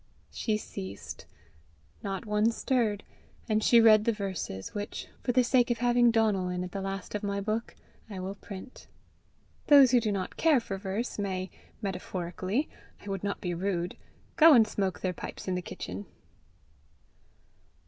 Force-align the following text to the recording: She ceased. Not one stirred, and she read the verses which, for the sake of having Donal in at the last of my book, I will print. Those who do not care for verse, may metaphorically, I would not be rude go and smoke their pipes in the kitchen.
She 0.31 0.57
ceased. 0.57 1.27
Not 2.01 2.25
one 2.25 2.49
stirred, 2.49 3.03
and 3.47 3.63
she 3.63 3.79
read 3.79 4.05
the 4.05 4.11
verses 4.11 4.73
which, 4.73 5.07
for 5.21 5.31
the 5.31 5.43
sake 5.43 5.69
of 5.69 5.77
having 5.77 6.09
Donal 6.09 6.49
in 6.49 6.63
at 6.63 6.71
the 6.71 6.81
last 6.81 7.13
of 7.13 7.21
my 7.21 7.39
book, 7.39 7.75
I 8.09 8.19
will 8.19 8.33
print. 8.33 8.87
Those 9.67 9.91
who 9.91 9.99
do 9.99 10.11
not 10.11 10.37
care 10.37 10.59
for 10.59 10.79
verse, 10.79 11.19
may 11.19 11.51
metaphorically, 11.83 12.67
I 13.05 13.09
would 13.11 13.23
not 13.23 13.41
be 13.41 13.53
rude 13.53 13.95
go 14.37 14.53
and 14.55 14.67
smoke 14.67 15.01
their 15.01 15.13
pipes 15.13 15.47
in 15.47 15.53
the 15.53 15.61
kitchen. 15.61 16.07